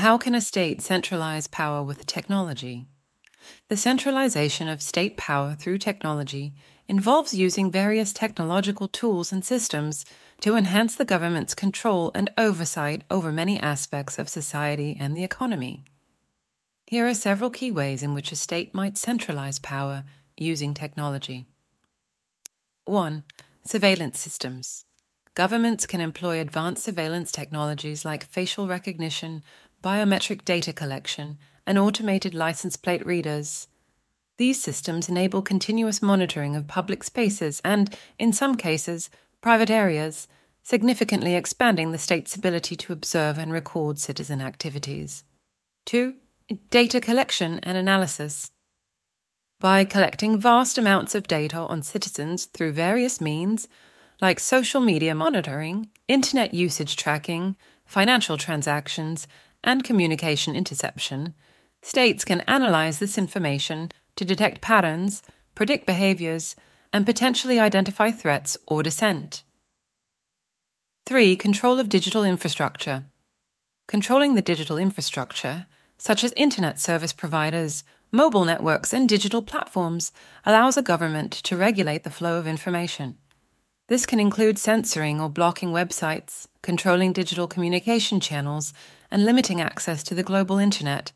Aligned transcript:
How 0.00 0.16
can 0.16 0.34
a 0.34 0.40
state 0.40 0.80
centralize 0.80 1.46
power 1.46 1.82
with 1.82 2.06
technology? 2.06 2.86
The 3.68 3.76
centralization 3.76 4.66
of 4.66 4.80
state 4.80 5.18
power 5.18 5.54
through 5.54 5.76
technology 5.76 6.54
involves 6.88 7.34
using 7.34 7.70
various 7.70 8.14
technological 8.14 8.88
tools 8.88 9.30
and 9.30 9.44
systems 9.44 10.06
to 10.40 10.56
enhance 10.56 10.94
the 10.94 11.04
government's 11.04 11.54
control 11.54 12.12
and 12.14 12.30
oversight 12.38 13.04
over 13.10 13.30
many 13.30 13.60
aspects 13.60 14.18
of 14.18 14.30
society 14.30 14.96
and 14.98 15.14
the 15.14 15.22
economy. 15.22 15.84
Here 16.86 17.06
are 17.06 17.12
several 17.12 17.50
key 17.50 17.70
ways 17.70 18.02
in 18.02 18.14
which 18.14 18.32
a 18.32 18.36
state 18.36 18.74
might 18.74 18.96
centralize 18.96 19.58
power 19.58 20.04
using 20.34 20.72
technology. 20.72 21.44
1. 22.86 23.22
Surveillance 23.66 24.18
systems. 24.18 24.86
Governments 25.34 25.86
can 25.86 26.00
employ 26.00 26.40
advanced 26.40 26.84
surveillance 26.84 27.30
technologies 27.30 28.04
like 28.04 28.26
facial 28.26 28.66
recognition, 28.66 29.44
biometric 29.82 30.44
data 30.44 30.72
collection, 30.72 31.38
and 31.66 31.78
automated 31.78 32.34
license 32.34 32.76
plate 32.76 33.04
readers. 33.04 33.68
These 34.38 34.62
systems 34.62 35.08
enable 35.08 35.42
continuous 35.42 36.00
monitoring 36.02 36.56
of 36.56 36.66
public 36.66 37.04
spaces 37.04 37.60
and, 37.64 37.94
in 38.18 38.32
some 38.32 38.56
cases, 38.56 39.10
private 39.40 39.70
areas, 39.70 40.28
significantly 40.62 41.34
expanding 41.34 41.92
the 41.92 41.98
state's 41.98 42.34
ability 42.34 42.76
to 42.76 42.92
observe 42.92 43.38
and 43.38 43.52
record 43.52 43.98
citizen 43.98 44.40
activities. 44.40 45.24
2. 45.86 46.14
Data 46.70 47.00
collection 47.00 47.60
and 47.62 47.76
analysis. 47.76 48.50
By 49.60 49.84
collecting 49.84 50.40
vast 50.40 50.78
amounts 50.78 51.14
of 51.14 51.28
data 51.28 51.58
on 51.58 51.82
citizens 51.82 52.46
through 52.46 52.72
various 52.72 53.20
means, 53.20 53.68
like 54.20 54.40
social 54.40 54.80
media 54.80 55.14
monitoring, 55.14 55.90
internet 56.08 56.54
usage 56.54 56.96
tracking, 56.96 57.56
financial 57.84 58.36
transactions, 58.36 59.26
and 59.62 59.84
communication 59.84 60.54
interception, 60.54 61.34
states 61.82 62.24
can 62.24 62.40
analyze 62.42 62.98
this 62.98 63.18
information 63.18 63.90
to 64.16 64.24
detect 64.24 64.60
patterns, 64.60 65.22
predict 65.54 65.86
behaviors, 65.86 66.56
and 66.92 67.06
potentially 67.06 67.58
identify 67.58 68.10
threats 68.10 68.56
or 68.66 68.82
dissent. 68.82 69.42
3. 71.06 71.36
Control 71.36 71.78
of 71.78 71.88
digital 71.88 72.24
infrastructure. 72.24 73.04
Controlling 73.88 74.34
the 74.34 74.42
digital 74.42 74.78
infrastructure, 74.78 75.66
such 75.98 76.22
as 76.22 76.32
internet 76.36 76.78
service 76.78 77.12
providers, 77.12 77.84
mobile 78.12 78.44
networks, 78.44 78.92
and 78.92 79.08
digital 79.08 79.42
platforms, 79.42 80.12
allows 80.44 80.76
a 80.76 80.82
government 80.82 81.32
to 81.32 81.56
regulate 81.56 82.04
the 82.04 82.10
flow 82.10 82.38
of 82.38 82.46
information. 82.46 83.18
This 83.90 84.06
can 84.06 84.20
include 84.20 84.56
censoring 84.56 85.20
or 85.20 85.28
blocking 85.28 85.70
websites, 85.70 86.46
controlling 86.62 87.12
digital 87.12 87.48
communication 87.48 88.20
channels, 88.20 88.72
and 89.10 89.24
limiting 89.24 89.60
access 89.60 90.04
to 90.04 90.14
the 90.14 90.22
global 90.22 90.58
internet. 90.58 91.10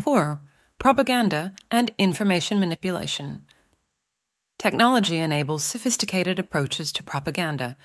4. 0.00 0.40
Propaganda 0.78 1.54
and 1.72 1.90
information 1.98 2.60
manipulation. 2.60 3.44
Technology 4.60 5.16
enables 5.16 5.64
sophisticated 5.64 6.38
approaches 6.38 6.92
to 6.92 7.02
propaganda. 7.02 7.76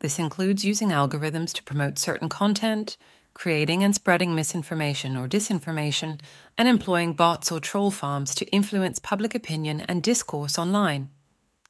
This 0.00 0.18
includes 0.18 0.64
using 0.64 0.88
algorithms 0.88 1.52
to 1.52 1.62
promote 1.62 1.96
certain 1.96 2.28
content, 2.28 2.96
creating 3.34 3.84
and 3.84 3.94
spreading 3.94 4.34
misinformation 4.34 5.16
or 5.16 5.28
disinformation, 5.28 6.18
and 6.58 6.66
employing 6.66 7.12
bots 7.12 7.52
or 7.52 7.60
troll 7.60 7.92
farms 7.92 8.34
to 8.34 8.46
influence 8.46 8.98
public 8.98 9.32
opinion 9.32 9.82
and 9.82 10.02
discourse 10.02 10.58
online. 10.58 11.10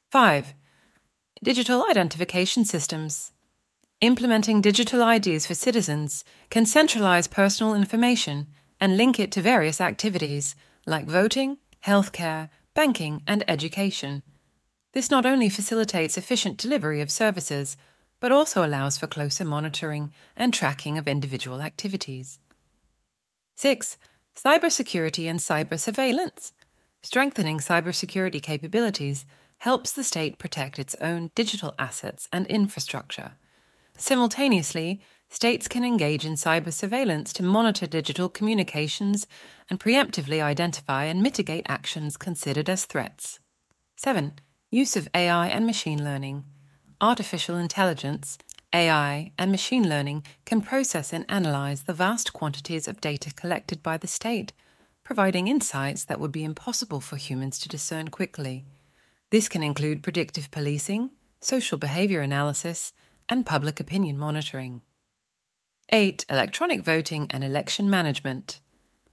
5. 0.09 0.55
Digital 1.41 1.85
identification 1.89 2.65
systems. 2.65 3.31
Implementing 4.01 4.59
digital 4.59 5.07
IDs 5.07 5.45
for 5.45 5.53
citizens 5.53 6.25
can 6.49 6.65
centralize 6.65 7.27
personal 7.27 7.73
information 7.73 8.47
and 8.81 8.97
link 8.97 9.21
it 9.21 9.31
to 9.31 9.41
various 9.41 9.79
activities 9.79 10.53
like 10.85 11.05
voting, 11.05 11.57
healthcare, 11.85 12.49
banking, 12.73 13.23
and 13.25 13.45
education. 13.47 14.21
This 14.91 15.09
not 15.09 15.25
only 15.25 15.47
facilitates 15.47 16.17
efficient 16.17 16.57
delivery 16.57 16.99
of 16.99 17.09
services, 17.09 17.77
but 18.19 18.33
also 18.33 18.65
allows 18.65 18.97
for 18.97 19.07
closer 19.07 19.45
monitoring 19.45 20.11
and 20.35 20.53
tracking 20.53 20.97
of 20.97 21.07
individual 21.07 21.61
activities. 21.61 22.39
6. 23.55 23.97
Cybersecurity 24.35 25.29
and 25.29 25.39
cyber 25.39 25.79
surveillance. 25.79 26.51
Strengthening 27.01 27.59
cybersecurity 27.59 28.41
capabilities 28.43 29.25
helps 29.59 29.91
the 29.91 30.03
state 30.03 30.37
protect 30.37 30.79
its 30.79 30.95
own 31.01 31.31
digital 31.35 31.75
assets 31.77 32.27
and 32.31 32.47
infrastructure. 32.47 33.33
Simultaneously, 33.97 35.01
states 35.29 35.67
can 35.67 35.83
engage 35.83 36.25
in 36.25 36.33
cyber 36.33 36.71
surveillance 36.71 37.33
to 37.33 37.43
monitor 37.43 37.85
digital 37.85 38.29
communications 38.29 39.27
and 39.69 39.79
preemptively 39.79 40.41
identify 40.41 41.03
and 41.03 41.21
mitigate 41.21 41.65
actions 41.67 42.15
considered 42.15 42.69
as 42.69 42.85
threats. 42.85 43.39
7. 43.97 44.33
Use 44.71 44.95
of 44.95 45.09
AI 45.13 45.47
and 45.47 45.65
machine 45.65 46.03
learning. 46.03 46.45
Artificial 47.01 47.57
intelligence, 47.57 48.37
AI, 48.73 49.33
and 49.37 49.51
machine 49.51 49.89
learning 49.89 50.23
can 50.45 50.61
process 50.61 51.11
and 51.11 51.25
analyze 51.27 51.83
the 51.83 51.93
vast 51.93 52.31
quantities 52.31 52.87
of 52.87 53.01
data 53.01 53.33
collected 53.33 53.83
by 53.83 53.97
the 53.97 54.07
state, 54.07 54.53
providing 55.03 55.47
insights 55.47 56.05
that 56.05 56.19
would 56.19 56.31
be 56.31 56.43
impossible 56.43 57.01
for 57.01 57.17
humans 57.17 57.59
to 57.59 57.67
discern 57.67 58.07
quickly. 58.07 58.63
This 59.31 59.47
can 59.47 59.61
include 59.61 60.01
predictive 60.01 60.49
policing, 60.49 61.11
social 61.39 61.77
behavior 61.77 62.21
analysis, 62.21 62.93
and 63.27 63.45
public 63.45 63.79
opinion 63.79 64.17
monitoring. 64.17 64.81
8. 65.89 66.25
Electronic 66.29 66.83
voting 66.83 67.27
and 67.29 67.43
election 67.43 67.89
management. 67.89 68.59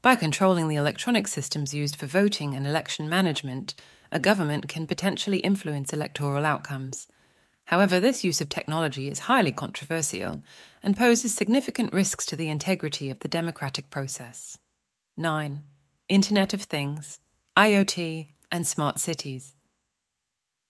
By 0.00 0.16
controlling 0.16 0.68
the 0.68 0.76
electronic 0.76 1.28
systems 1.28 1.74
used 1.74 1.96
for 1.96 2.06
voting 2.06 2.54
and 2.54 2.66
election 2.66 3.08
management, 3.08 3.74
a 4.12 4.18
government 4.18 4.68
can 4.68 4.86
potentially 4.86 5.38
influence 5.38 5.92
electoral 5.92 6.46
outcomes. 6.46 7.08
However, 7.66 7.98
this 7.98 8.22
use 8.22 8.40
of 8.40 8.48
technology 8.48 9.08
is 9.08 9.20
highly 9.20 9.52
controversial 9.52 10.42
and 10.82 10.96
poses 10.96 11.34
significant 11.34 11.92
risks 11.92 12.24
to 12.26 12.36
the 12.36 12.48
integrity 12.48 13.10
of 13.10 13.18
the 13.18 13.28
democratic 13.28 13.90
process. 13.90 14.58
9. 15.16 15.62
Internet 16.08 16.54
of 16.54 16.62
Things, 16.62 17.18
IoT, 17.56 18.28
and 18.52 18.66
Smart 18.66 19.00
Cities. 19.00 19.55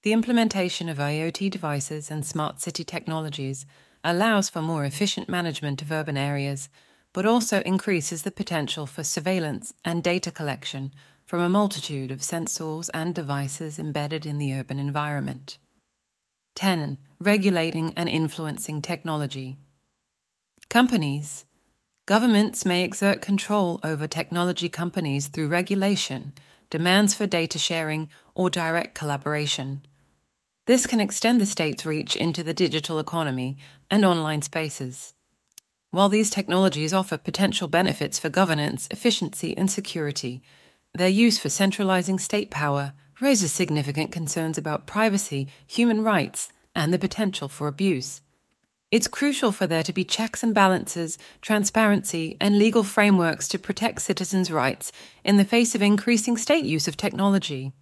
The 0.06 0.12
implementation 0.12 0.88
of 0.88 0.98
IoT 0.98 1.50
devices 1.50 2.12
and 2.12 2.24
smart 2.24 2.60
city 2.60 2.84
technologies 2.84 3.66
allows 4.04 4.48
for 4.48 4.62
more 4.62 4.84
efficient 4.84 5.28
management 5.28 5.82
of 5.82 5.90
urban 5.90 6.16
areas, 6.16 6.68
but 7.12 7.26
also 7.26 7.60
increases 7.62 8.22
the 8.22 8.30
potential 8.30 8.86
for 8.86 9.02
surveillance 9.02 9.74
and 9.84 10.04
data 10.04 10.30
collection 10.30 10.92
from 11.24 11.40
a 11.40 11.48
multitude 11.48 12.12
of 12.12 12.20
sensors 12.20 12.88
and 12.94 13.16
devices 13.16 13.80
embedded 13.80 14.24
in 14.24 14.38
the 14.38 14.54
urban 14.54 14.78
environment. 14.78 15.58
10. 16.54 16.98
Regulating 17.18 17.92
and 17.96 18.08
influencing 18.08 18.80
technology. 18.80 19.56
Companies. 20.68 21.46
Governments 22.06 22.64
may 22.64 22.84
exert 22.84 23.20
control 23.20 23.80
over 23.82 24.06
technology 24.06 24.68
companies 24.68 25.26
through 25.26 25.48
regulation, 25.48 26.32
demands 26.70 27.12
for 27.12 27.26
data 27.26 27.58
sharing, 27.58 28.08
or 28.36 28.48
direct 28.48 28.94
collaboration. 28.94 29.82
This 30.66 30.86
can 30.86 31.00
extend 31.00 31.40
the 31.40 31.46
state's 31.46 31.86
reach 31.86 32.16
into 32.16 32.42
the 32.42 32.52
digital 32.52 32.98
economy 32.98 33.56
and 33.88 34.04
online 34.04 34.42
spaces. 34.42 35.14
While 35.92 36.08
these 36.08 36.28
technologies 36.28 36.92
offer 36.92 37.16
potential 37.16 37.68
benefits 37.68 38.18
for 38.18 38.28
governance, 38.28 38.88
efficiency, 38.90 39.56
and 39.56 39.70
security, 39.70 40.42
their 40.92 41.08
use 41.08 41.38
for 41.38 41.48
centralizing 41.48 42.18
state 42.18 42.50
power 42.50 42.94
raises 43.20 43.52
significant 43.52 44.10
concerns 44.10 44.58
about 44.58 44.88
privacy, 44.88 45.46
human 45.64 46.02
rights, 46.02 46.48
and 46.74 46.92
the 46.92 46.98
potential 46.98 47.48
for 47.48 47.68
abuse. 47.68 48.20
It's 48.90 49.06
crucial 49.06 49.52
for 49.52 49.68
there 49.68 49.84
to 49.84 49.92
be 49.92 50.04
checks 50.04 50.42
and 50.42 50.52
balances, 50.52 51.16
transparency, 51.40 52.36
and 52.40 52.58
legal 52.58 52.82
frameworks 52.82 53.46
to 53.48 53.58
protect 53.58 54.02
citizens' 54.02 54.50
rights 54.50 54.90
in 55.24 55.36
the 55.36 55.44
face 55.44 55.76
of 55.76 55.82
increasing 55.82 56.36
state 56.36 56.64
use 56.64 56.88
of 56.88 56.96
technology. 56.96 57.72